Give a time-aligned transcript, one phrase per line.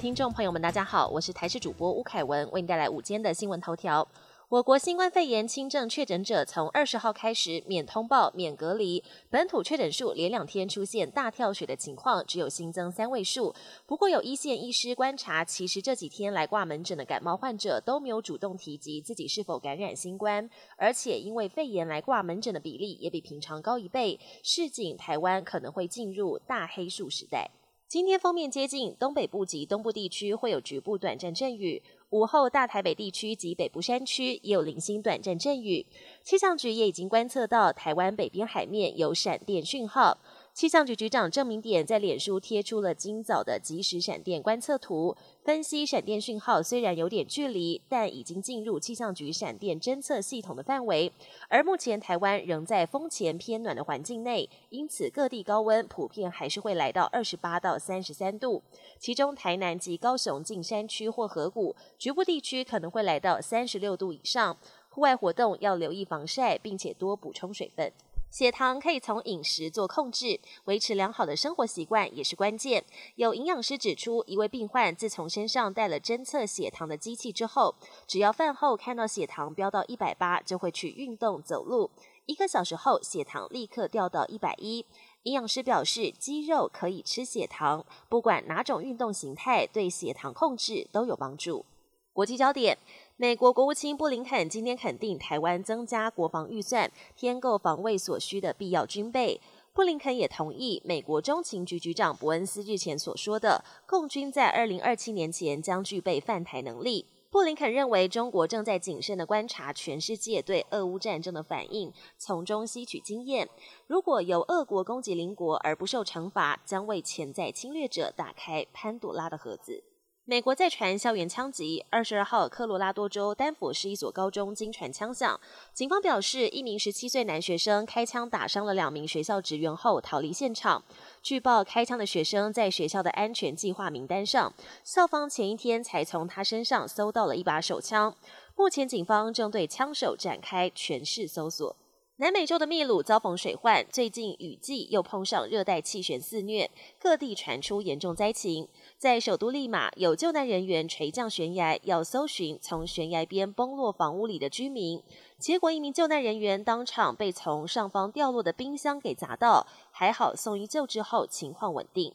[0.00, 4.08] 听众朋友们，大家好，我是台视主播吴凯文，为您带来午间的新闻头条。
[4.48, 13.54] 我国新冠肺炎轻症确诊者从二十号开始免通报、免隔离，本土确诊数连两天出现大跳水的情况，只有新增三位数。
[13.84, 27.50] 不过有一线医师观察，其实这几天来挂门诊的感冒患者都没有主动提及自己是否感染新冠，而且因为肺炎来挂门诊的比例也比平常高一倍，市警台湾可能会进入大黑数时代。
[27.90, 35.84] 今天封面接近东北部及东部地区会有局部短暂阵雨，午后大台北地区及北部山区也有零星短暂阵雨。
[36.22, 40.16] 气象局也已经观测到台湾北边海面有闪电讯号。
[40.60, 51.10] 气象局局长郑明典在脸书贴出了今早的即时闪电观测图，分析闪电讯号虽然有点距离，但已经进入气象局闪电侦测系统的范围。
[51.48, 58.62] 而目前台湾仍在风前偏暖的环境内，因此各地高温普遍还是会来到二十八到三十三度，
[58.98, 64.54] 其中台南及高雄近山区或河谷局部地区可能会来到三十六度以上。
[64.90, 67.90] 户外活动要留意防晒，并且多补充水分。
[68.30, 72.84] 血糖可以从饮食做控制，维持良好的生活习惯也是关键。
[73.16, 77.74] 有营养师指出，一位病患自从身上带了侦测血糖的机器之后，
[78.06, 81.90] 只要饭后看到血糖飙到一百八，就会去运动走路，
[82.26, 84.86] 一个小时后血糖立刻掉到一百一。
[85.24, 91.66] 营养师表示，肌肉可以吃血糖，不管哪种运动形态，对血糖控制都有帮助。
[92.12, 92.76] 国际焦点。
[93.16, 99.40] 美国国务卿布林肯今天肯定台湾增加国防预算，添购防卫所需的必要军备。
[99.72, 107.06] 布林肯也同意美国中情局局长伯恩斯日前所说的，共军在二零二七年前将具备犯台能力。
[107.30, 113.48] 布林肯认为，中国正在谨慎的观察全世界对俄乌战争的反应，从中吸取经验。
[113.86, 119.84] 如果有俄国攻击邻国而不受惩罚，将为潜在侵略者打开潘朵拉的盒子。
[120.30, 125.40] 美国在传校园枪击，二十二号科罗拉多州丹佛市一所高中惊传枪响。
[125.74, 130.84] 警方表示，一名十七岁男学生开枪打伤了两名学校职员后逃离现场。
[131.20, 134.54] 据报，开枪的学生在学校的安全计划名单上，
[134.84, 138.14] 校方前一天才从他身上搜到了一把手枪。
[138.54, 141.74] 目前，警方正对枪手展开全市搜索。
[142.20, 148.68] 南美洲的秘鲁遭逢水患，最近雨季又碰上热带气旋肆虐，各地传出严重灾情。
[148.98, 155.02] 在首都利马，有救难人员垂降悬崖，要搜寻从悬崖边崩落房屋里的居民。
[155.38, 162.12] 结果，一名救难人员当场被从上方掉落的冰箱给砸到，还好送医救治后情况稳定。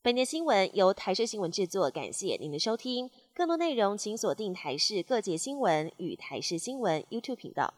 [0.00, 3.10] 本节新闻由台视新闻制作，感谢您的收听。
[3.34, 7.74] 更多内容请锁定台视各界新闻与台视新闻 YouTube 频道。